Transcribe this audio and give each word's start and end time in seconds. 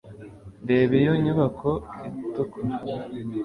reba 0.69 0.93
iyo 1.01 1.13
nyubako 1.23 1.69
itukura 2.09 2.75